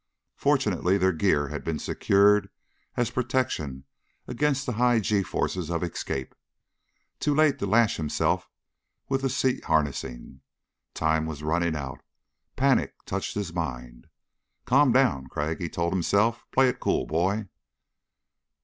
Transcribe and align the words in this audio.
Fortunately 0.35 0.97
their 0.97 1.13
gear 1.13 1.49
had 1.49 1.63
been 1.63 1.77
secured 1.77 2.49
as 2.97 3.11
protection 3.11 3.85
against 4.27 4.65
the 4.65 4.71
high 4.71 4.99
g 4.99 5.21
forces 5.21 5.69
of 5.69 5.83
escape. 5.83 6.33
Too 7.19 7.35
late 7.35 7.59
to 7.59 7.67
lash 7.67 7.97
himself 7.97 8.49
with 9.09 9.21
the 9.21 9.29
seat 9.29 9.65
harnessing. 9.65 10.41
Time 10.95 11.27
was 11.27 11.43
running 11.43 11.75
out. 11.75 12.01
Panic 12.55 12.95
touched 13.05 13.35
his 13.35 13.53
mind. 13.53 14.07
Calm 14.65 14.91
down, 14.91 15.27
Crag, 15.27 15.61
he 15.61 15.69
told 15.69 15.93
himself. 15.93 16.47
Play 16.51 16.67
it 16.69 16.79
cool, 16.79 17.05
boy. 17.05 17.49